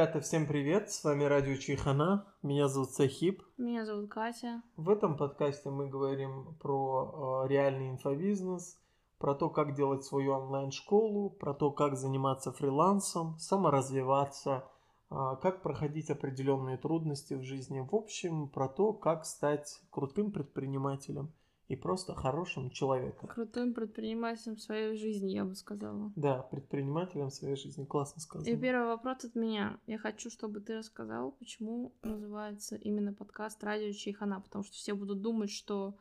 Ребята, 0.00 0.22
всем 0.22 0.46
привет! 0.46 0.90
С 0.90 1.04
вами 1.04 1.24
радио 1.24 1.56
Чайхана. 1.56 2.24
Меня 2.42 2.68
зовут 2.68 2.92
Сахиб. 2.92 3.42
Меня 3.58 3.84
зовут 3.84 4.08
Катя. 4.08 4.62
В 4.78 4.88
этом 4.88 5.14
подкасте 5.14 5.68
мы 5.68 5.90
говорим 5.90 6.56
про 6.58 7.44
э, 7.44 7.48
реальный 7.48 7.90
инфобизнес, 7.90 8.78
про 9.18 9.34
то, 9.34 9.50
как 9.50 9.74
делать 9.74 10.02
свою 10.02 10.32
онлайн-школу, 10.32 11.28
про 11.28 11.52
то, 11.52 11.70
как 11.70 11.98
заниматься 11.98 12.50
фрилансом, 12.50 13.38
саморазвиваться, 13.38 14.64
э, 15.10 15.36
как 15.42 15.60
проходить 15.60 16.08
определенные 16.08 16.78
трудности 16.78 17.34
в 17.34 17.42
жизни. 17.42 17.80
В 17.80 17.94
общем, 17.94 18.48
про 18.48 18.68
то, 18.68 18.94
как 18.94 19.26
стать 19.26 19.82
крутым 19.90 20.32
предпринимателем 20.32 21.30
и 21.70 21.76
просто 21.76 22.14
хорошим 22.14 22.70
человеком. 22.70 23.28
Крутым 23.28 23.74
предпринимателем 23.74 24.58
своей 24.58 24.96
жизни, 24.96 25.30
я 25.30 25.44
бы 25.44 25.54
сказала. 25.54 26.12
Да, 26.16 26.42
предпринимателем 26.42 27.30
своей 27.30 27.54
жизни. 27.54 27.84
Классно 27.84 28.20
сказано. 28.20 28.52
И 28.52 28.56
первый 28.56 28.88
вопрос 28.88 29.24
от 29.24 29.36
меня. 29.36 29.78
Я 29.86 29.98
хочу, 29.98 30.30
чтобы 30.30 30.58
ты 30.58 30.78
рассказал, 30.78 31.30
почему 31.30 31.92
называется 32.02 32.74
именно 32.74 33.12
подкаст 33.12 33.62
«Радио 33.62 33.92
Чайхана», 33.92 34.40
потому 34.40 34.64
что 34.64 34.74
все 34.74 34.94
будут 34.94 35.20
думать, 35.20 35.52
что 35.52 35.94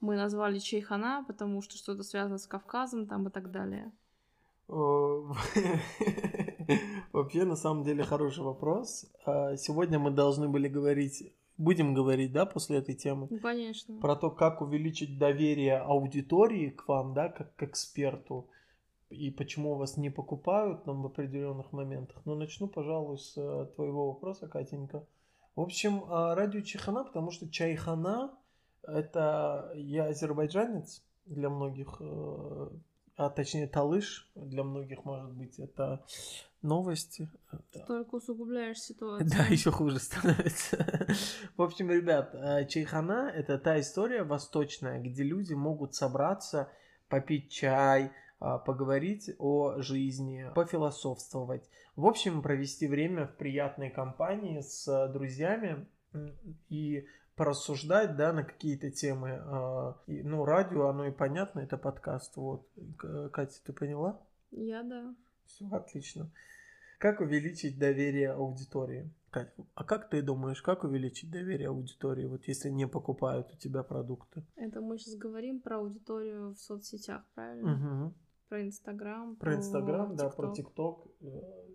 мы 0.00 0.14
назвали 0.14 0.60
Чайхана, 0.60 1.24
потому 1.26 1.60
что 1.60 1.76
что-то 1.76 2.04
связано 2.04 2.38
с 2.38 2.46
Кавказом 2.46 3.08
там 3.08 3.26
и 3.26 3.32
так 3.32 3.50
далее. 3.50 3.90
Вообще, 7.12 7.44
на 7.44 7.56
самом 7.56 7.82
деле, 7.82 8.04
хороший 8.04 8.44
вопрос. 8.44 9.06
А, 9.24 9.56
сегодня 9.56 9.98
мы 9.98 10.12
должны 10.12 10.48
были 10.48 10.68
говорить 10.68 11.32
будем 11.58 11.94
говорить, 11.94 12.32
да, 12.32 12.46
после 12.46 12.78
этой 12.78 12.94
темы? 12.94 13.28
Ну, 13.30 13.38
конечно. 13.38 13.98
Про 14.00 14.16
то, 14.16 14.30
как 14.30 14.60
увеличить 14.60 15.18
доверие 15.18 15.78
аудитории 15.78 16.70
к 16.70 16.88
вам, 16.88 17.14
да, 17.14 17.28
как 17.28 17.54
к 17.56 17.62
эксперту, 17.62 18.48
и 19.10 19.30
почему 19.30 19.76
вас 19.76 19.96
не 19.96 20.10
покупают 20.10 20.84
там 20.84 21.02
в 21.02 21.06
определенных 21.06 21.72
моментах. 21.72 22.20
Но 22.24 22.34
начну, 22.34 22.66
пожалуй, 22.66 23.18
с 23.18 23.34
э, 23.36 23.66
твоего 23.76 24.08
вопроса, 24.08 24.48
Катенька. 24.48 25.06
В 25.54 25.60
общем, 25.60 26.04
а, 26.08 26.34
радио 26.34 26.60
Чайхана, 26.60 27.04
потому 27.04 27.30
что 27.30 27.48
Чайхана– 27.48 28.36
это 28.82 29.72
я 29.74 30.06
азербайджанец 30.06 31.02
для 31.24 31.48
многих, 31.48 31.96
э, 32.00 32.68
а 33.16 33.30
точнее 33.30 33.66
талыш 33.66 34.30
для 34.34 34.64
многих, 34.64 35.04
может 35.04 35.32
быть, 35.32 35.58
это 35.58 36.04
новости. 36.66 37.28
Только 37.86 38.16
усугубляешь 38.16 38.78
ситуацию. 38.78 39.30
Да, 39.30 39.46
еще 39.50 39.70
хуже 39.70 39.98
становится. 39.98 41.06
В 41.56 41.62
общем, 41.62 41.90
ребят, 41.90 42.34
э, 42.34 42.66
чайхана– 42.66 43.30
это 43.34 43.58
та 43.58 43.80
история 43.80 44.24
восточная, 44.24 45.00
где 45.00 45.22
люди 45.22 45.54
могут 45.54 45.94
собраться, 45.94 46.70
попить 47.08 47.50
чай, 47.50 48.12
э, 48.40 48.58
поговорить 48.64 49.30
о 49.38 49.80
жизни, 49.80 50.50
пофилософствовать. 50.54 51.68
В 51.94 52.06
общем, 52.06 52.42
провести 52.42 52.86
время 52.86 53.26
в 53.26 53.36
приятной 53.36 53.90
компании 53.90 54.60
с 54.60 55.08
друзьями 55.08 55.86
и 56.68 57.06
порассуждать, 57.36 58.16
да, 58.16 58.32
на 58.32 58.44
какие-то 58.44 58.90
темы. 58.90 59.40
Э, 59.42 59.92
ну, 60.06 60.44
радио, 60.44 60.88
оно 60.88 61.06
и 61.06 61.12
понятно, 61.12 61.60
это 61.60 61.76
подкаст. 61.78 62.36
Вот. 62.36 62.66
Катя, 63.32 63.60
ты 63.64 63.72
поняла? 63.72 64.20
Я 64.50 64.82
да. 64.82 65.14
Все 65.46 65.68
отлично. 65.70 66.30
Как 66.98 67.20
увеличить 67.20 67.78
доверие 67.78 68.32
аудитории? 68.32 69.12
Кать, 69.30 69.52
а 69.74 69.84
как 69.84 70.08
ты 70.08 70.22
думаешь, 70.22 70.62
как 70.62 70.84
увеличить 70.84 71.30
доверие 71.30 71.68
аудитории, 71.68 72.24
вот 72.24 72.48
если 72.48 72.70
не 72.70 72.86
покупают 72.88 73.52
у 73.52 73.56
тебя 73.56 73.82
продукты? 73.82 74.44
Это 74.56 74.80
мы 74.80 74.98
сейчас 74.98 75.16
говорим 75.16 75.60
про 75.60 75.78
аудиторию 75.78 76.54
в 76.54 76.58
соцсетях, 76.58 77.22
правильно? 77.34 78.06
Угу. 78.06 78.14
Про 78.48 78.62
Инстаграм. 78.62 79.36
Про 79.36 79.56
Инстаграм, 79.56 80.16
да, 80.16 80.30
про 80.30 80.52
ТикТок, 80.52 81.06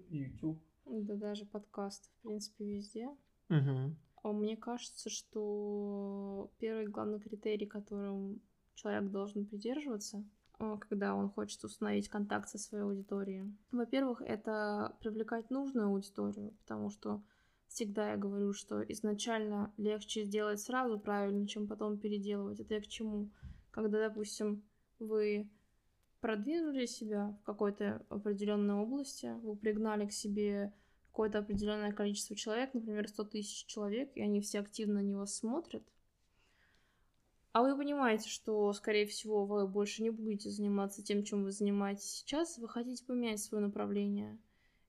Ютуб. 0.09 0.59
Да 0.85 1.15
даже 1.15 1.45
подкасты, 1.45 2.09
в 2.09 2.21
принципе, 2.23 2.65
везде. 2.65 3.07
Угу. 3.49 4.33
Мне 4.33 4.57
кажется, 4.57 5.09
что 5.09 6.51
первый 6.57 6.87
главный 6.87 7.19
критерий, 7.19 7.67
которым 7.67 8.41
человек 8.75 9.11
должен 9.11 9.45
придерживаться, 9.45 10.23
Э, 10.23 10.40
когда 10.79 11.15
он 11.15 11.29
хочет 11.29 11.63
установить 11.63 12.09
контакт 12.09 12.49
со 12.49 12.57
своей 12.57 12.83
аудиторией. 12.83 13.53
Во-первых, 13.71 14.21
это 14.21 14.95
привлекать 14.99 15.49
нужную 15.49 15.87
аудиторию, 15.87 16.53
потому 16.61 16.89
что 16.89 17.21
всегда 17.67 18.11
я 18.11 18.17
говорю, 18.17 18.53
что 18.53 18.81
изначально 18.83 19.73
легче 19.77 20.23
сделать 20.23 20.59
сразу 20.59 20.99
правильно, 20.99 21.47
чем 21.47 21.67
потом 21.67 21.97
переделывать. 21.97 22.59
Это 22.59 22.75
я 22.75 22.81
к 22.81 22.87
чему? 22.87 23.31
Когда, 23.71 24.09
допустим, 24.09 24.63
вы 24.99 25.49
продвинули 26.19 26.85
себя 26.85 27.37
в 27.41 27.45
какой-то 27.45 28.05
определенной 28.09 28.75
области, 28.75 29.33
вы 29.41 29.55
пригнали 29.55 30.05
к 30.05 30.11
себе 30.11 30.73
какое-то 31.11 31.39
определенное 31.39 31.91
количество 31.91 32.35
человек, 32.35 32.73
например, 32.73 33.07
100 33.07 33.23
тысяч 33.25 33.65
человек, 33.65 34.11
и 34.15 34.21
они 34.21 34.39
все 34.41 34.59
активно 34.59 34.95
на 34.95 35.05
него 35.05 35.25
смотрят, 35.25 35.83
а 37.53 37.63
вы 37.63 37.77
понимаете, 37.77 38.29
что, 38.29 38.71
скорее 38.73 39.05
всего, 39.05 39.45
вы 39.45 39.67
больше 39.67 40.03
не 40.03 40.09
будете 40.09 40.49
заниматься 40.49 41.03
тем, 41.03 41.23
чем 41.23 41.43
вы 41.43 41.51
занимаетесь 41.51 42.09
сейчас, 42.09 42.57
вы 42.57 42.69
хотите 42.69 43.05
поменять 43.05 43.39
свое 43.39 43.63
направление. 43.63 44.39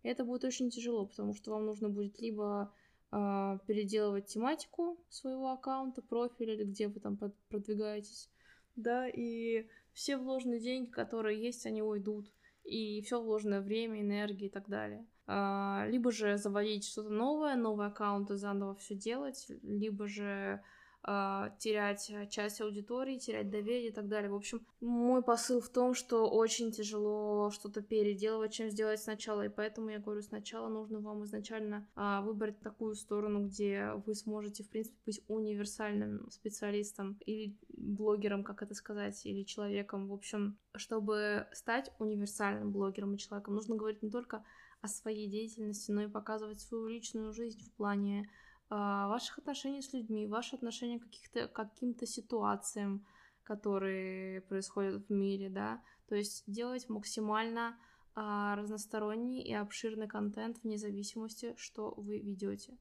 И 0.03 0.09
это 0.09 0.25
будет 0.25 0.45
очень 0.45 0.71
тяжело, 0.71 1.07
потому 1.07 1.35
что 1.35 1.51
вам 1.51 1.67
нужно 1.67 1.89
будет 1.89 2.21
либо 2.21 2.73
э, 3.11 3.59
переделывать 3.67 4.27
тематику 4.27 5.05
своего 5.09 5.51
аккаунта, 5.51 6.03
профиля, 6.03 6.55
или 6.55 6.65
где 6.65 6.89
вы 6.89 7.01
там 7.01 7.19
продвигаетесь, 7.49 8.31
да, 8.77 9.09
и 9.09 9.67
все 9.93 10.17
вложенные 10.17 10.61
деньги, 10.61 10.91
которые 10.91 11.43
есть, 11.43 11.67
они 11.67 11.83
уйдут, 11.83 12.33
и 12.65 13.03
все 13.03 13.21
вложенное 13.21 13.61
время, 13.61 14.01
энергия 14.01 14.47
и 14.47 14.51
так 14.51 14.69
далее. 14.69 15.07
А, 15.27 15.87
либо 15.89 16.11
же 16.11 16.37
заводить 16.37 16.87
что-то 16.87 17.11
новое, 17.11 17.57
новые 17.57 17.89
аккаунты 17.89 18.37
заново 18.37 18.75
все 18.77 18.95
делать, 18.95 19.47
либо 19.63 20.07
же 20.07 20.63
а, 21.05 21.51
терять 21.59 22.11
э, 22.11 22.29
часть 22.29 22.61
аудитории, 22.61 23.19
терять 23.19 23.51
доверие 23.51 23.89
и 23.89 23.93
так 23.93 24.07
далее. 24.07 24.31
В 24.31 24.37
общем, 24.37 24.65
мой 24.81 25.21
посыл 25.23 25.61
в 25.61 25.69
том, 25.69 25.95
что 25.95 26.31
очень 26.31 26.71
тяжело 26.71 27.51
что-то 27.51 27.83
переделывать, 27.83 28.53
чем 28.53 28.71
сделать 28.71 29.01
сначала, 29.01 29.43
и 29.43 29.49
поэтому 29.49 29.89
я 29.89 29.99
говорю, 29.99 30.23
сначала 30.23 30.69
нужно 30.69 31.01
вам 31.01 31.25
изначально 31.25 31.89
а, 31.97 32.23
выбрать 32.23 32.61
такую 32.61 32.95
сторону, 32.95 33.47
где 33.47 33.91
вы 34.07 34.15
сможете, 34.15 34.63
в 34.63 34.69
принципе, 34.69 34.97
быть 35.05 35.25
универсальным 35.27 36.31
специалистом 36.31 37.19
или 37.27 37.57
блогером, 37.69 38.45
как 38.45 38.63
это 38.63 38.75
сказать, 38.75 39.27
или 39.27 39.43
человеком. 39.43 40.07
В 40.07 40.13
общем, 40.13 40.57
чтобы 40.77 41.49
стать 41.53 41.91
универсальным 41.99 42.71
блогером 42.71 43.15
и 43.15 43.19
человеком, 43.19 43.55
нужно 43.55 43.75
говорить 43.75 44.03
не 44.03 44.11
только 44.11 44.45
о 44.81 44.87
своей 44.87 45.29
деятельности, 45.29 45.91
но 45.91 46.03
и 46.03 46.09
показывать 46.09 46.61
свою 46.61 46.87
личную 46.87 47.33
жизнь 47.33 47.61
в 47.65 47.73
плане 47.73 48.31
ваших 48.75 49.39
отношений 49.39 49.83
с 49.83 49.93
людьми, 49.93 50.27
ваше 50.27 50.57
отношение 50.57 50.99
к 50.99 51.05
каких-то, 51.05 51.49
каким-то 51.49 52.07
ситуациям, 52.07 53.05
которые 53.43 54.41
происходят 54.43 55.07
в 55.07 55.13
мире, 55.13 55.51
да, 55.51 55.83
то 56.09 56.15
есть 56.15 56.45
делать 56.47 56.89
максимально 56.89 57.77
а, 58.15 58.57
разносторонний 58.57 59.43
и 59.43 59.55
обширный 59.55 60.07
контент 60.07 60.63
вне 60.63 60.79
зависимости, 60.79 61.55
что 61.57 61.95
вы 61.97 62.19
ведете. 62.19 62.77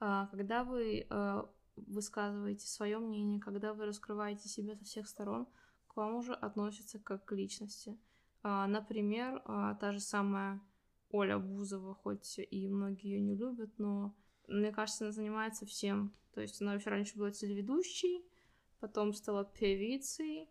А, 0.00 0.26
когда 0.26 0.64
вы 0.64 1.06
а, 1.08 1.48
высказываете 1.76 2.66
свое 2.66 2.98
мнение, 2.98 3.40
когда 3.40 3.72
вы 3.72 3.86
раскрываете 3.86 4.48
себя 4.48 4.76
со 4.76 4.84
всех 4.84 5.08
сторон, 5.08 5.46
к 5.86 5.96
вам 5.96 6.16
уже 6.16 6.34
относятся 6.34 6.98
как 6.98 7.24
к 7.24 7.32
личности. 7.32 7.98
А, 8.42 8.66
например, 8.66 9.42
а, 9.44 9.74
та 9.76 9.92
же 9.92 10.00
самая 10.00 10.60
Оля 11.10 11.38
Бузова, 11.38 11.94
хоть 11.94 12.38
и 12.38 12.68
многие 12.68 13.12
ее 13.12 13.20
не 13.20 13.36
любят, 13.36 13.70
но 13.78 14.14
мне 14.52 14.72
кажется, 14.72 15.04
она 15.04 15.12
занимается 15.12 15.66
всем. 15.66 16.12
То 16.34 16.40
есть 16.40 16.60
она 16.60 16.72
вообще 16.72 16.90
раньше 16.90 17.16
была 17.16 17.30
телеведущей, 17.30 18.24
потом 18.80 19.12
стала 19.12 19.44
певицей. 19.44 20.48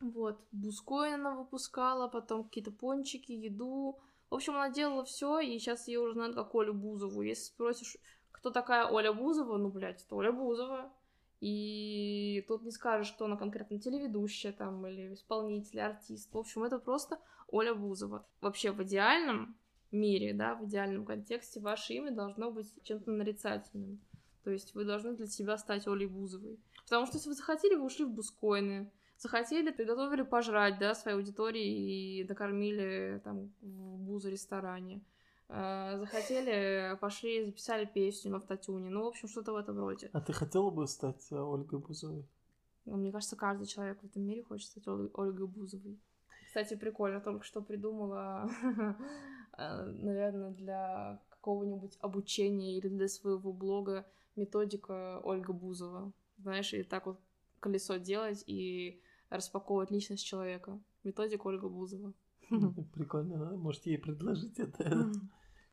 Вот, 0.00 0.38
Бускоин 0.52 1.14
она 1.14 1.36
выпускала, 1.36 2.08
потом 2.08 2.44
какие-то 2.44 2.70
пончики, 2.70 3.32
еду. 3.32 3.98
В 4.28 4.34
общем, 4.34 4.54
она 4.54 4.70
делала 4.70 5.04
все, 5.04 5.40
и 5.40 5.58
сейчас 5.58 5.88
ее 5.88 6.00
уже 6.00 6.12
знают 6.14 6.34
как 6.34 6.54
Олю 6.54 6.74
Бузову. 6.74 7.22
Если 7.22 7.44
спросишь, 7.44 7.96
кто 8.30 8.50
такая 8.50 8.86
Оля 8.86 9.12
Бузова, 9.12 9.56
ну, 9.56 9.70
блядь, 9.70 10.04
это 10.04 10.16
Оля 10.16 10.32
Бузова. 10.32 10.92
И 11.40 12.44
тут 12.48 12.62
не 12.62 12.70
скажешь, 12.70 13.08
что 13.08 13.26
она 13.26 13.36
конкретно 13.36 13.78
телеведущая 13.78 14.52
там, 14.52 14.86
или 14.86 15.14
исполнитель, 15.14 15.80
артист. 15.80 16.32
В 16.32 16.38
общем, 16.38 16.64
это 16.64 16.78
просто 16.78 17.18
Оля 17.48 17.74
Бузова. 17.74 18.26
Вообще, 18.40 18.72
в 18.72 18.82
идеальном 18.82 19.56
мире, 19.96 20.34
да, 20.34 20.54
в 20.54 20.64
идеальном 20.66 21.04
контексте, 21.04 21.60
ваше 21.60 21.94
имя 21.94 22.12
должно 22.12 22.50
быть 22.50 22.72
чем-то 22.82 23.10
нарицательным. 23.10 24.00
То 24.44 24.50
есть 24.50 24.74
вы 24.74 24.84
должны 24.84 25.14
для 25.16 25.26
себя 25.26 25.58
стать 25.58 25.88
Олей 25.88 26.06
Бузовой. 26.06 26.58
Потому 26.84 27.06
что 27.06 27.16
если 27.16 27.28
вы 27.28 27.34
захотели, 27.34 27.74
вы 27.74 27.84
ушли 27.84 28.04
в 28.04 28.10
Бускоины, 28.10 28.90
захотели, 29.18 29.70
приготовили 29.72 30.22
пожрать, 30.22 30.78
да, 30.78 30.94
своей 30.94 31.16
аудитории 31.16 32.20
и 32.20 32.24
накормили 32.24 33.20
там 33.24 33.50
в 33.60 33.98
Буза-ресторане. 33.98 35.02
А, 35.48 35.96
захотели, 35.98 36.96
пошли, 37.00 37.44
записали 37.44 37.84
песню 37.84 38.32
на 38.32 38.38
автотюне. 38.38 38.90
Ну, 38.90 39.04
в 39.04 39.08
общем, 39.08 39.28
что-то 39.28 39.52
в 39.52 39.56
этом 39.56 39.78
роде. 39.78 40.10
А 40.12 40.20
ты 40.20 40.32
хотела 40.32 40.70
бы 40.70 40.86
стать 40.86 41.26
э, 41.30 41.36
Ольгой 41.36 41.78
Бузовой? 41.78 42.24
Ну, 42.84 42.96
мне 42.96 43.12
кажется, 43.12 43.36
каждый 43.36 43.66
человек 43.66 44.00
в 44.00 44.06
этом 44.06 44.22
мире 44.22 44.42
хочет 44.42 44.68
стать 44.68 44.86
Ольгой 44.86 45.46
Бузовой. 45.46 45.98
Кстати, 46.46 46.74
прикольно, 46.74 47.20
только 47.20 47.44
что 47.44 47.62
придумала, 47.62 48.50
э, 48.62 48.94
наверное, 49.56 50.50
для 50.50 51.20
какого-нибудь 51.30 51.96
обучения 52.00 52.76
или 52.76 52.88
для 52.88 53.08
своего 53.08 53.52
блога 53.52 54.06
методика 54.34 55.20
Ольга 55.22 55.52
Бузова. 55.52 56.12
Знаешь, 56.38 56.74
и 56.74 56.82
так 56.82 57.06
вот 57.06 57.18
колесо 57.60 57.96
делать 57.96 58.44
и 58.46 59.00
распаковывать 59.30 59.90
личность 59.90 60.24
человека. 60.24 60.78
Методика 61.04 61.46
Ольга 61.46 61.68
Бузова. 61.68 62.12
Прикольно, 62.94 63.38
да? 63.38 63.56
Можете 63.56 63.92
ей 63.92 63.98
предложить 63.98 64.58
это 64.58 65.10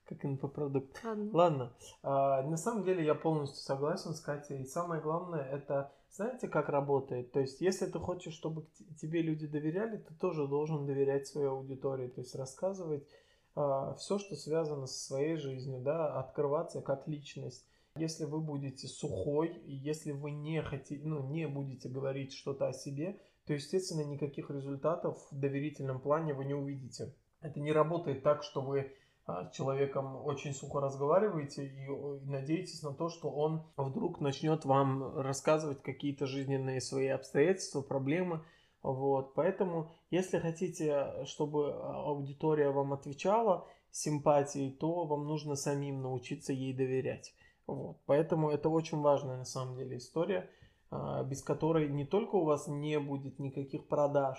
как 0.06 0.26
инфопродукт. 0.26 1.02
Ладно. 1.04 1.30
Ладно. 1.34 1.74
А, 2.02 2.42
на 2.44 2.58
самом 2.58 2.84
деле 2.84 3.06
я 3.06 3.16
полностью 3.16 3.62
согласен 3.62 4.14
с 4.14 4.20
Катей. 4.20 4.62
И 4.62 4.66
самое 4.66 5.02
главное, 5.02 5.42
это 5.42 5.92
знаете, 6.12 6.48
как 6.48 6.70
работает? 6.70 7.32
То 7.32 7.40
есть, 7.40 7.62
если 7.62 7.88
ты 7.88 8.00
хочешь, 8.00 8.34
чтобы 8.34 8.68
тебе 9.02 9.22
люди 9.22 9.48
доверяли, 9.48 9.98
ты 9.98 10.14
тоже 10.14 10.48
должен 10.48 10.86
доверять 10.86 11.28
своей 11.28 11.48
аудитории. 11.48 12.08
То 12.08 12.22
есть, 12.22 12.36
рассказывать 12.36 13.08
все, 13.54 14.18
что 14.18 14.36
связано 14.36 14.88
со 14.88 15.06
своей 15.06 15.38
жизнью, 15.38 15.80
да, 15.82 16.20
открываться 16.20 16.82
как 16.82 17.08
личность. 17.08 17.66
Если 17.96 18.26
вы 18.26 18.40
будете 18.40 18.88
сухой, 18.88 19.62
если 19.66 20.12
вы 20.12 20.32
не 20.32 20.64
хотите, 20.64 21.06
ну, 21.06 21.30
не 21.30 21.48
будете 21.48 21.90
говорить 21.90 22.34
что-то 22.34 22.68
о 22.68 22.74
себе, 22.74 23.20
то, 23.46 23.54
естественно, 23.54 24.02
никаких 24.02 24.50
результатов 24.50 25.18
в 25.30 25.40
доверительном 25.40 26.00
плане 26.00 26.34
вы 26.34 26.46
не 26.46 26.54
увидите. 26.54 27.14
Это 27.42 27.60
не 27.60 27.72
работает 27.72 28.24
так, 28.24 28.42
что 28.42 28.62
вы 28.62 28.92
а, 29.26 29.46
с 29.50 29.56
человеком 29.56 30.16
очень 30.26 30.54
сухо 30.54 30.82
разговариваете 30.82 31.66
и 31.66 31.88
надеетесь 32.26 32.82
на 32.84 32.94
то, 32.94 33.10
что 33.10 33.30
он 33.30 33.64
вдруг 33.78 34.20
начнет 34.20 34.66
вам 34.66 35.20
рассказывать 35.20 35.82
какие-то 35.82 36.26
жизненные 36.26 36.82
свои 36.82 37.08
обстоятельства, 37.08 37.82
проблемы. 37.82 38.44
Вот. 38.84 39.34
Поэтому, 39.34 39.92
если 40.12 40.40
хотите, 40.40 41.26
чтобы 41.26 41.74
аудитория 41.74 42.70
вам 42.70 42.94
отвечала 42.94 43.66
симпатией, 43.92 44.72
то 44.72 45.06
вам 45.06 45.26
нужно 45.26 45.56
самим 45.56 46.02
научиться 46.02 46.52
ей 46.52 46.74
доверять. 46.74 47.34
Вот. 47.66 47.98
Поэтому 48.06 48.50
это 48.50 48.70
очень 48.70 49.00
важная 49.00 49.38
на 49.38 49.46
самом 49.46 49.78
деле 49.78 49.98
история, 49.98 50.50
а, 50.92 51.24
без 51.24 51.42
которой 51.42 51.90
не 51.90 52.06
только 52.06 52.36
у 52.36 52.44
вас 52.44 52.68
не 52.68 53.00
будет 53.00 53.40
никаких 53.40 53.88
продаж, 53.88 54.38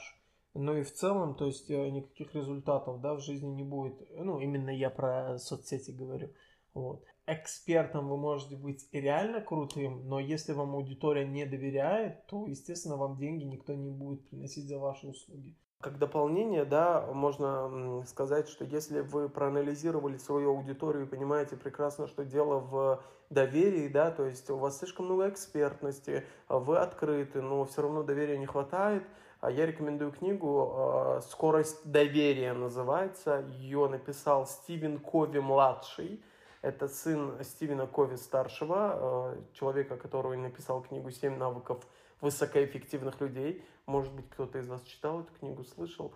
но 0.52 0.76
и 0.76 0.82
в 0.82 0.92
целом, 0.92 1.34
то 1.34 1.46
есть 1.46 1.68
э, 1.68 1.90
никаких 1.90 2.32
результатов 2.34 3.00
да, 3.00 3.14
в 3.14 3.20
жизни 3.20 3.48
не 3.48 3.64
будет. 3.64 3.96
Ну, 4.16 4.38
именно 4.38 4.70
я 4.70 4.88
про 4.88 5.38
соцсети 5.38 5.90
говорю. 5.90 6.30
Вот. 6.74 7.02
Экспертом 7.26 8.08
вы 8.08 8.18
можете 8.18 8.56
быть 8.56 8.86
реально 8.92 9.40
крутым, 9.40 10.06
но 10.08 10.20
если 10.20 10.52
вам 10.52 10.74
аудитория 10.74 11.26
не 11.26 11.46
доверяет, 11.46 12.26
то, 12.26 12.46
естественно, 12.46 12.96
вам 12.96 13.16
деньги 13.16 13.44
никто 13.44 13.72
не 13.72 13.90
будет 13.90 14.28
приносить 14.28 14.68
за 14.68 14.78
ваши 14.78 15.06
услуги. 15.06 15.56
Как 15.80 15.98
дополнение, 15.98 16.64
да, 16.64 17.06
можно 17.12 18.04
сказать, 18.06 18.48
что 18.48 18.64
если 18.64 19.00
вы 19.00 19.28
проанализировали 19.28 20.16
свою 20.18 20.50
аудиторию 20.50 21.04
и 21.06 21.08
понимаете 21.08 21.56
прекрасно, 21.56 22.06
что 22.08 22.24
дело 22.24 22.58
в 22.58 23.02
доверии, 23.30 23.88
да, 23.88 24.10
то 24.10 24.26
есть 24.26 24.48
у 24.50 24.56
вас 24.56 24.78
слишком 24.78 25.06
много 25.06 25.28
экспертности, 25.28 26.24
вы 26.48 26.78
открыты, 26.78 27.40
но 27.42 27.64
все 27.64 27.82
равно 27.82 28.02
доверия 28.02 28.38
не 28.38 28.46
хватает, 28.46 29.02
а 29.44 29.50
я 29.50 29.66
рекомендую 29.66 30.10
книгу 30.12 30.72
а, 30.74 31.20
«Скорость 31.20 31.84
доверия» 31.84 32.54
называется. 32.54 33.44
Ее 33.58 33.88
написал 33.88 34.46
Стивен 34.46 34.98
Кови-младший. 34.98 36.22
Это 36.64 36.88
сын 36.88 37.34
Стивена 37.42 37.86
Кови-старшего, 37.86 38.76
а, 38.78 39.38
человека, 39.52 39.96
который 39.98 40.38
написал 40.38 40.80
книгу 40.80 41.10
«Семь 41.10 41.36
навыков 41.36 41.86
высокоэффективных 42.22 43.20
людей». 43.20 43.62
Может 43.84 44.14
быть, 44.14 44.30
кто-то 44.30 44.58
из 44.58 44.68
вас 44.68 44.82
читал 44.84 45.20
эту 45.20 45.32
книгу, 45.38 45.62
слышал. 45.64 46.14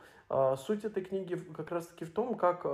Суть 0.56 0.84
этой 0.84 1.04
книги 1.04 1.36
как 1.36 1.70
раз-таки 1.70 2.06
в 2.06 2.12
том, 2.12 2.34
как 2.34 2.64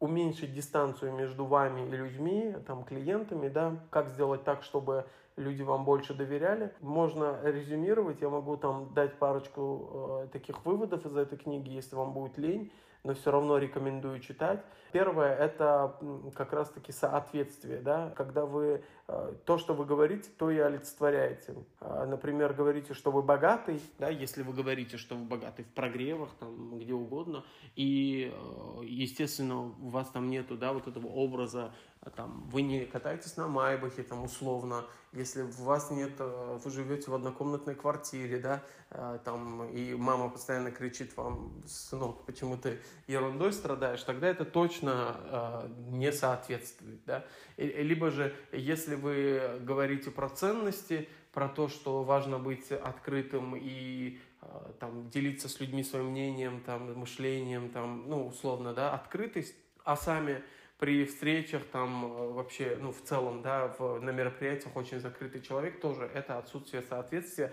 уменьшить 0.00 0.52
дистанцию 0.52 1.12
между 1.12 1.44
вами 1.44 1.88
и 1.88 1.90
людьми, 1.90 2.54
там, 2.66 2.84
клиентами, 2.84 3.48
да, 3.48 3.80
как 3.90 4.08
сделать 4.08 4.44
так, 4.44 4.62
чтобы 4.62 5.06
люди 5.36 5.62
вам 5.62 5.84
больше 5.84 6.14
доверяли. 6.14 6.72
Можно 6.80 7.38
резюмировать, 7.42 8.20
я 8.20 8.28
могу 8.28 8.56
там 8.56 8.92
дать 8.94 9.18
парочку 9.18 10.22
э, 10.24 10.28
таких 10.32 10.64
выводов 10.64 11.04
из 11.04 11.16
этой 11.16 11.38
книги, 11.38 11.70
если 11.70 11.94
вам 11.94 12.12
будет 12.12 12.38
лень, 12.38 12.72
но 13.06 13.14
все 13.14 13.30
равно 13.30 13.56
рекомендую 13.58 14.18
читать. 14.20 14.60
Первое– 14.92 15.34
это 15.36 15.96
как 16.34 16.52
раз-таки 16.52 16.90
соответствие, 16.90 17.80
да, 17.80 18.10
когда 18.16 18.46
вы 18.46 18.82
э, 19.06 19.34
то, 19.44 19.58
что 19.58 19.74
вы 19.74 19.84
говорите, 19.84 20.28
то 20.38 20.50
и 20.50 20.58
олицетворяете. 20.58 21.54
Э, 21.80 22.04
например, 22.06 22.52
говорите, 22.52 22.94
что 22.94 23.12
вы 23.12 23.22
богатый, 23.22 23.80
да, 23.98 24.08
если 24.08 24.42
вы 24.42 24.52
говорите, 24.52 24.96
что 24.96 25.14
вы 25.14 25.24
богатый 25.24 25.64
в 25.64 25.68
прогревах, 25.68 26.30
там, 26.40 26.78
где 26.78 26.94
угодно, 26.94 27.44
и, 27.76 28.32
э, 28.34 28.84
естественно, 28.84 29.60
у 29.60 29.88
вас 29.88 30.08
там 30.10 30.28
нету, 30.28 30.56
да, 30.56 30.72
вот 30.72 30.88
этого 30.88 31.06
образа 31.06 31.72
а 31.95 31.95
там, 32.10 32.48
вы 32.50 32.62
не 32.62 32.84
катаетесь 32.84 33.36
на 33.36 33.48
Майбахе, 33.48 34.02
там, 34.02 34.24
условно, 34.24 34.84
если 35.12 35.42
у 35.42 35.64
вас 35.64 35.90
нет, 35.90 36.12
э, 36.18 36.58
вы 36.62 36.70
живете 36.70 37.10
в 37.10 37.14
однокомнатной 37.14 37.74
квартире, 37.74 38.38
да, 38.38 38.62
э, 38.90 39.18
там, 39.24 39.68
и 39.70 39.94
мама 39.94 40.28
постоянно 40.28 40.70
кричит 40.70 41.16
вам, 41.16 41.62
сынок, 41.66 42.24
почему 42.26 42.56
ты 42.56 42.78
ерундой 43.06 43.52
страдаешь, 43.52 44.02
тогда 44.02 44.28
это 44.28 44.44
точно 44.44 45.16
э, 45.24 45.68
не 45.90 46.12
соответствует, 46.12 47.04
да. 47.06 47.24
Либо 47.56 48.10
же, 48.10 48.34
если 48.52 48.94
вы 48.94 49.58
говорите 49.60 50.10
про 50.10 50.28
ценности, 50.28 51.08
про 51.32 51.48
то, 51.48 51.68
что 51.68 52.02
важно 52.02 52.38
быть 52.38 52.70
открытым 52.70 53.56
и 53.56 54.18
там, 54.78 55.10
делиться 55.10 55.48
с 55.48 55.60
людьми 55.60 55.82
своим 55.82 56.06
мнением, 56.10 56.62
там, 56.62 56.98
мышлением, 56.98 57.68
там, 57.70 58.08
ну, 58.08 58.28
условно, 58.28 58.72
да, 58.72 58.94
открытость, 58.94 59.54
а 59.84 59.96
сами 59.96 60.42
при 60.78 61.04
встречах 61.06 61.64
там 61.72 62.04
э, 62.04 62.32
вообще, 62.32 62.76
ну, 62.80 62.92
в 62.92 63.00
целом, 63.02 63.42
да, 63.42 63.74
в, 63.78 64.00
на 64.00 64.10
мероприятиях 64.10 64.76
очень 64.76 65.00
закрытый 65.00 65.40
человек 65.40 65.80
тоже 65.80 66.10
это 66.12 66.38
отсутствие 66.38 66.82
соответствия. 66.82 67.52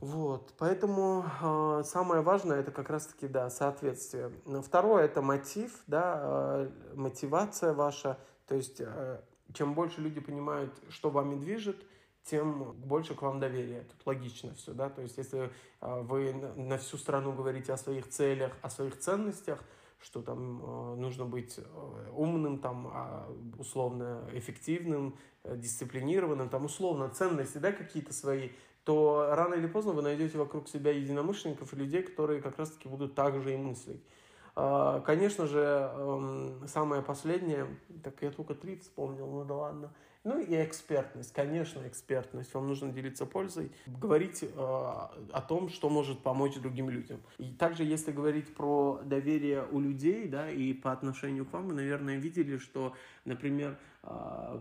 Вот, 0.00 0.52
поэтому 0.58 1.24
э, 1.40 1.82
самое 1.84 2.22
важное 2.22 2.60
это 2.60 2.72
как 2.72 2.90
раз-таки, 2.90 3.28
да, 3.28 3.48
соответствие. 3.48 4.32
Второе 4.64 5.04
это 5.04 5.22
мотив, 5.22 5.72
да, 5.86 6.20
э, 6.22 6.70
мотивация 6.94 7.74
ваша, 7.74 8.18
то 8.48 8.56
есть 8.56 8.80
э, 8.80 9.20
чем 9.52 9.74
больше 9.74 10.00
люди 10.00 10.20
понимают, 10.20 10.74
что 10.88 11.10
вами 11.10 11.36
движет, 11.36 11.76
тем 12.24 12.72
больше 12.72 13.14
к 13.14 13.22
вам 13.22 13.38
доверия. 13.38 13.82
Тут 13.82 14.06
логично 14.06 14.52
все, 14.54 14.72
да, 14.72 14.88
то 14.90 15.00
есть 15.00 15.16
если 15.16 15.52
э, 15.80 16.00
вы 16.02 16.32
на 16.56 16.76
всю 16.78 16.96
страну 16.96 17.32
говорите 17.32 17.72
о 17.72 17.76
своих 17.76 18.08
целях, 18.08 18.52
о 18.62 18.70
своих 18.70 18.98
ценностях, 18.98 19.62
что 20.04 20.20
там 20.20 20.62
э, 20.62 20.94
нужно 20.96 21.24
быть 21.24 21.58
э, 21.58 22.10
умным, 22.12 22.58
там, 22.58 22.88
а, 22.92 23.26
условно 23.58 24.28
эффективным, 24.34 25.16
э, 25.44 25.56
дисциплинированным, 25.56 26.50
там, 26.50 26.66
условно 26.66 27.08
ценности, 27.08 27.56
да, 27.56 27.72
какие-то 27.72 28.12
свои, 28.12 28.50
то 28.84 29.30
рано 29.32 29.54
или 29.54 29.66
поздно 29.66 29.92
вы 29.92 30.02
найдете 30.02 30.36
вокруг 30.36 30.68
себя 30.68 30.90
единомышленников 30.92 31.72
и 31.72 31.76
людей, 31.76 32.02
которые 32.02 32.42
как 32.42 32.58
раз-таки 32.58 32.86
будут 32.86 33.14
так 33.14 33.40
же 33.42 33.54
и 33.54 33.56
мыслить. 33.56 34.04
А, 34.54 35.00
конечно 35.00 35.46
же, 35.46 35.60
эм, 35.60 36.68
самое 36.68 37.00
последнее, 37.00 37.66
так 38.02 38.20
я 38.20 38.30
только 38.30 38.54
30 38.54 38.84
вспомнил, 38.84 39.26
ну 39.26 39.44
да 39.46 39.54
ладно, 39.54 39.94
ну 40.24 40.40
и 40.40 40.64
экспертность, 40.64 41.32
конечно, 41.34 41.86
экспертность. 41.86 42.54
Вам 42.54 42.66
нужно 42.66 42.90
делиться 42.90 43.26
пользой, 43.26 43.70
говорить 43.86 44.42
э, 44.42 44.48
о 44.56 45.44
том, 45.46 45.68
что 45.68 45.90
может 45.90 46.20
помочь 46.20 46.54
другим 46.54 46.88
людям. 46.88 47.20
И 47.38 47.52
также, 47.52 47.84
если 47.84 48.10
говорить 48.10 48.54
про 48.54 49.00
доверие 49.04 49.66
у 49.70 49.80
людей, 49.80 50.26
да, 50.26 50.50
и 50.50 50.72
по 50.72 50.92
отношению 50.92 51.44
к 51.44 51.52
вам, 51.52 51.68
вы, 51.68 51.74
наверное, 51.74 52.16
видели, 52.16 52.56
что, 52.56 52.94
например, 53.26 53.78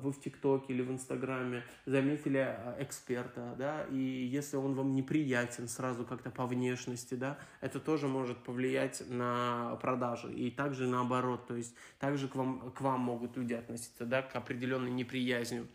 вы 0.01 0.11
в 0.11 0.19
ТикТоке 0.19 0.73
или 0.73 0.81
в 0.81 0.91
Инстаграме 0.91 1.63
заметили 1.85 2.39
э, 2.39 2.83
эксперта, 2.83 3.55
да, 3.57 3.83
и 3.85 3.97
если 3.97 4.57
он 4.57 4.73
вам 4.75 4.93
неприятен 4.93 5.67
сразу 5.67 6.03
как-то 6.03 6.29
по 6.29 6.45
внешности, 6.45 7.15
да, 7.15 7.37
это 7.61 7.79
тоже 7.79 8.07
может 8.07 8.37
повлиять 8.39 9.03
на 9.07 9.77
продажи. 9.81 10.33
И 10.33 10.51
также 10.51 10.87
наоборот, 10.87 11.47
то 11.47 11.55
есть 11.55 11.73
также 11.99 12.27
к 12.27 12.35
вам, 12.35 12.71
к 12.71 12.81
вам 12.81 12.99
могут 12.99 13.37
люди 13.37 13.53
относиться, 13.53 14.05
да, 14.05 14.21
к 14.21 14.35
определенной 14.35 14.91
неприязни 14.91 15.53
жизнью. 15.53 15.67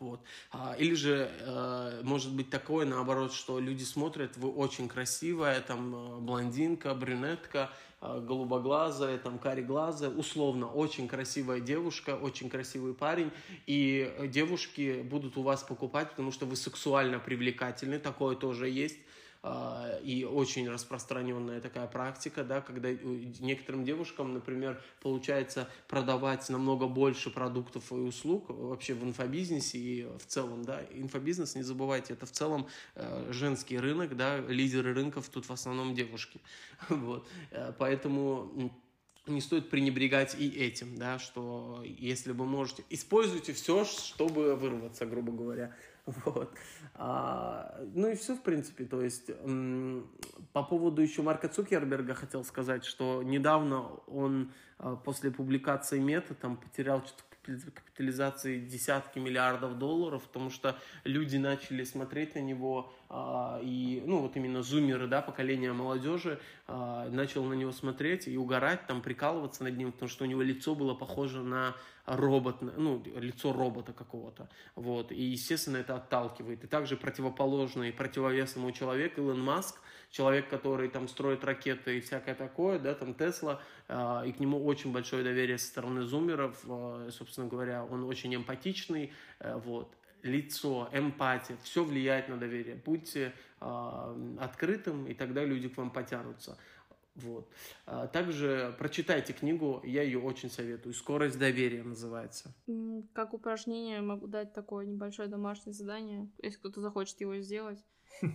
Вот. 0.00 0.20
А, 0.50 0.74
или 0.78 0.94
же 0.94 1.30
э, 1.40 2.00
может 2.02 2.32
быть 2.34 2.48
такое, 2.48 2.86
наоборот, 2.86 3.34
что 3.34 3.60
люди 3.60 3.84
смотрят, 3.84 4.34
вы 4.38 4.50
очень 4.50 4.88
красивая, 4.88 5.60
там, 5.60 5.94
э, 5.94 6.20
блондинка, 6.20 6.94
брюнетка, 6.94 7.70
э, 8.00 8.18
голубоглазая, 8.26 9.18
там, 9.18 9.38
кареглазая, 9.38 10.08
условно, 10.08 10.68
очень 10.68 11.06
красивая 11.06 11.60
девушка, 11.60 12.16
очень 12.16 12.48
красивый 12.48 12.94
парень, 12.94 13.30
и 13.66 14.10
девушки 14.28 15.02
будут 15.02 15.36
у 15.36 15.42
вас 15.42 15.62
покупать, 15.62 16.08
потому 16.08 16.32
что 16.32 16.46
вы 16.46 16.56
сексуально 16.56 17.18
привлекательны, 17.18 17.98
такое 17.98 18.36
тоже 18.36 18.70
есть. 18.70 18.96
А, 19.42 19.98
и 20.02 20.24
очень 20.24 20.68
распространенная 20.68 21.62
такая 21.62 21.86
практика, 21.86 22.44
да, 22.44 22.60
когда 22.60 22.90
некоторым 22.90 23.84
девушкам, 23.84 24.34
например, 24.34 24.82
получается 25.00 25.66
продавать 25.88 26.46
намного 26.50 26.86
больше 26.86 27.30
продуктов 27.30 27.90
и 27.90 27.94
услуг 27.94 28.50
вообще 28.50 28.92
в 28.92 29.02
инфобизнесе 29.02 29.78
и 29.78 30.02
в 30.18 30.26
целом, 30.26 30.62
да, 30.62 30.82
инфобизнес, 30.92 31.54
не 31.54 31.62
забывайте, 31.62 32.12
это 32.12 32.26
в 32.26 32.32
целом 32.32 32.66
э, 32.96 33.28
женский 33.32 33.78
рынок, 33.78 34.14
да, 34.14 34.40
лидеры 34.40 34.92
рынков 34.92 35.30
тут 35.30 35.46
в 35.46 35.52
основном 35.52 35.94
девушки, 35.94 36.38
вот, 36.90 37.26
э, 37.50 37.72
поэтому 37.78 38.70
не 39.26 39.40
стоит 39.40 39.70
пренебрегать 39.70 40.34
и 40.38 40.48
этим, 40.50 40.96
да, 40.96 41.18
что 41.18 41.82
если 41.86 42.32
вы 42.32 42.44
можете, 42.44 42.84
используйте 42.90 43.54
все, 43.54 43.86
чтобы 43.86 44.54
вырваться, 44.54 45.06
грубо 45.06 45.32
говоря. 45.32 45.74
Вот. 46.24 46.54
А, 46.94 47.80
ну 47.94 48.08
и 48.08 48.14
все, 48.14 48.34
в 48.34 48.42
принципе. 48.42 48.84
То 48.84 49.02
есть, 49.02 49.30
по 50.52 50.62
поводу 50.62 51.02
еще 51.02 51.22
Марка 51.22 51.48
Цукерберга 51.48 52.14
хотел 52.14 52.44
сказать, 52.44 52.84
что 52.84 53.22
недавно 53.22 53.82
он 54.06 54.52
а, 54.78 54.96
после 54.96 55.30
публикации 55.30 55.98
мета 55.98 56.34
там 56.34 56.56
потерял 56.56 57.02
что-то 57.04 57.24
капитализации 57.70 58.60
десятки 58.60 59.18
миллиардов 59.18 59.78
долларов, 59.78 60.22
потому 60.24 60.50
что 60.50 60.78
люди 61.04 61.36
начали 61.36 61.84
смотреть 61.84 62.34
на 62.34 62.40
него, 62.40 62.92
и, 63.62 64.02
ну, 64.06 64.20
вот 64.20 64.36
именно 64.36 64.62
зумеры, 64.62 65.08
да, 65.08 65.20
поколение 65.20 65.72
молодежи, 65.72 66.38
э, 66.68 67.08
начал 67.10 67.44
на 67.44 67.54
него 67.54 67.72
смотреть 67.72 68.28
и 68.28 68.36
угорать, 68.36 68.86
там, 68.86 69.02
прикалываться 69.02 69.64
над 69.64 69.76
ним, 69.76 69.90
потому 69.90 70.08
что 70.08 70.24
у 70.24 70.26
него 70.28 70.42
лицо 70.42 70.76
было 70.76 70.94
похоже 70.94 71.42
на 71.42 71.74
робот, 72.06 72.60
ну, 72.60 73.02
лицо 73.16 73.52
робота 73.52 73.92
какого-то, 73.92 74.48
вот, 74.76 75.10
и, 75.10 75.22
естественно, 75.22 75.78
это 75.78 75.96
отталкивает. 75.96 76.62
И 76.62 76.66
также 76.68 76.96
противоположный, 76.96 77.92
противовес 77.92 78.54
ему 78.54 78.70
человек, 78.70 79.18
Илон 79.18 79.42
Маск, 79.42 79.80
человек, 80.10 80.48
который 80.48 80.88
там 80.88 81.08
строит 81.08 81.44
ракеты 81.44 81.98
и 81.98 82.00
всякое 82.00 82.36
такое, 82.36 82.78
да, 82.78 82.94
там 82.94 83.14
Тесла, 83.14 83.60
э, 83.88 84.22
и 84.26 84.32
к 84.32 84.38
нему 84.38 84.64
очень 84.64 84.92
большое 84.92 85.24
доверие 85.24 85.58
со 85.58 85.66
стороны 85.66 86.02
зумеров, 86.02 86.64
собственно 87.10 87.48
говоря, 87.48 87.84
он 87.84 88.04
очень 88.04 88.32
эмпатичный, 88.36 89.12
э, 89.40 89.56
вот, 89.56 89.92
лицо, 90.22 90.88
эмпатия, 90.92 91.56
все 91.62 91.84
влияет 91.84 92.28
на 92.28 92.36
доверие. 92.36 92.76
Будьте 92.76 93.32
э, 93.60 94.36
открытым, 94.40 95.06
и 95.06 95.14
тогда 95.14 95.44
люди 95.44 95.68
к 95.68 95.76
вам 95.76 95.90
потянутся. 95.90 96.58
Вот. 97.16 97.48
А 97.86 98.06
также 98.06 98.74
прочитайте 98.78 99.32
книгу, 99.32 99.82
я 99.84 100.02
ее 100.02 100.20
очень 100.20 100.50
советую. 100.50 100.94
«Скорость 100.94 101.38
доверия» 101.38 101.82
называется. 101.82 102.54
Как 103.12 103.34
упражнение 103.34 104.00
могу 104.00 104.26
дать 104.26 104.52
такое 104.52 104.86
небольшое 104.86 105.28
домашнее 105.28 105.74
задание, 105.74 106.30
если 106.42 106.58
кто-то 106.58 106.80
захочет 106.80 107.20
его 107.20 107.36
сделать. 107.38 107.84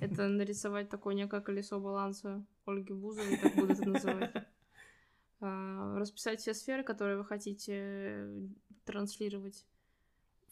Это 0.02 0.28
нарисовать 0.28 0.90
такое 0.90 1.16
некое 1.16 1.42
колесо 1.42 1.80
баланса 1.80 2.46
Ольги 2.66 2.94
Бузовой, 2.94 3.38
так 3.38 3.56
буду 3.56 3.74
это 3.74 3.90
называть. 3.90 4.34
А, 5.42 6.00
расписать 6.00 6.40
все 6.40 6.54
сферы, 6.54 6.84
которые 6.84 7.18
вы 7.18 7.26
хотите 7.26 8.26
транслировать. 8.86 9.66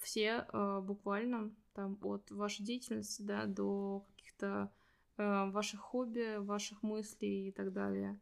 Все 0.03 0.45
а, 0.49 0.81
буквально, 0.81 1.51
там, 1.73 1.97
от 2.03 2.29
вашей 2.31 2.63
деятельности, 2.63 3.21
да, 3.21 3.45
до 3.45 4.05
каких-то 4.15 4.71
Э, 5.17 5.49
ваших 5.51 5.79
хобби, 5.79 6.37
ваших 6.37 6.81
мыслей 6.81 7.49
и 7.49 7.51
так 7.51 7.71
далее. 7.71 8.19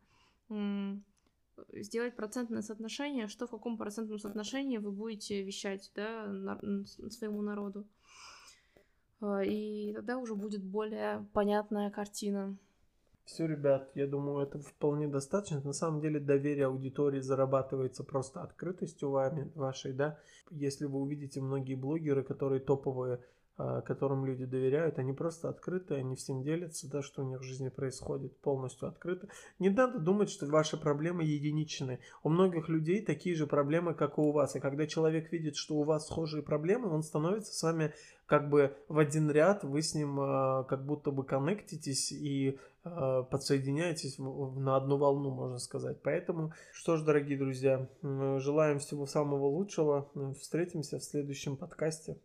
Сделать 1.73 2.15
процентное 2.15 2.61
соотношение, 2.61 3.27
что 3.27 3.47
в 3.47 3.51
каком 3.51 3.77
процентном 3.77 4.19
соотношении 4.19 4.77
вы 4.77 4.91
будете 4.91 5.41
вещать 5.43 5.91
да, 5.95 6.25
на, 6.25 6.85
своему 7.09 7.41
народу. 7.41 7.87
Э, 9.21 9.45
и 9.45 9.93
тогда 9.93 10.17
уже 10.17 10.35
будет 10.35 10.63
более 10.63 11.25
понятная 11.33 11.91
картина. 11.91 12.57
Все, 13.31 13.47
ребят, 13.47 13.89
я 13.95 14.07
думаю, 14.07 14.45
это 14.45 14.59
вполне 14.59 15.07
достаточно. 15.07 15.61
На 15.63 15.71
самом 15.71 16.01
деле 16.01 16.19
доверие 16.19 16.65
аудитории 16.65 17.21
зарабатывается 17.21 18.03
просто 18.03 18.41
открытостью 18.41 19.09
вами, 19.09 19.49
вашей, 19.55 19.93
да. 19.93 20.19
Если 20.49 20.83
вы 20.83 20.99
увидите 20.99 21.39
многие 21.39 21.75
блогеры, 21.75 22.23
которые 22.23 22.59
топовые 22.59 23.21
которым 23.85 24.25
люди 24.25 24.45
доверяют, 24.45 24.99
они 24.99 25.13
просто 25.13 25.49
открыты, 25.49 25.95
они 25.95 26.15
всем 26.15 26.43
делятся, 26.43 26.89
да, 26.89 27.01
что 27.01 27.23
у 27.23 27.27
них 27.27 27.39
в 27.39 27.43
жизни 27.43 27.69
происходит, 27.69 28.35
полностью 28.37 28.87
открыто. 28.87 29.27
Не 29.59 29.69
надо 29.69 29.99
думать, 29.99 30.29
что 30.29 30.45
ваши 30.45 30.77
проблемы 30.77 31.23
единичны. 31.23 31.99
У 32.23 32.29
многих 32.29 32.69
людей 32.69 33.03
такие 33.03 33.35
же 33.35 33.47
проблемы, 33.47 33.93
как 33.93 34.17
и 34.17 34.21
у 34.21 34.31
вас. 34.31 34.55
И 34.55 34.59
когда 34.59 34.87
человек 34.87 35.31
видит, 35.31 35.55
что 35.55 35.75
у 35.75 35.83
вас 35.83 36.07
схожие 36.07 36.43
проблемы, 36.43 36.89
он 36.89 37.03
становится 37.03 37.53
с 37.53 37.63
вами 37.63 37.93
как 38.25 38.49
бы 38.49 38.73
в 38.87 38.97
один 38.97 39.29
ряд, 39.29 39.65
вы 39.65 39.81
с 39.81 39.93
ним 39.93 40.17
э, 40.17 40.63
как 40.69 40.85
будто 40.85 41.11
бы 41.11 41.25
коннектитесь 41.25 42.13
и 42.13 42.57
э, 42.85 43.23
подсоединяетесь 43.29 44.17
в, 44.17 44.57
на 44.57 44.77
одну 44.77 44.95
волну, 44.95 45.31
можно 45.31 45.59
сказать. 45.59 45.97
Поэтому, 46.01 46.53
что 46.71 46.95
ж, 46.95 47.03
дорогие 47.03 47.37
друзья, 47.37 47.89
желаем 48.01 48.79
всего 48.79 49.05
самого 49.05 49.47
лучшего. 49.47 50.09
Встретимся 50.39 50.97
в 50.99 51.03
следующем 51.03 51.57
подкасте. 51.57 52.17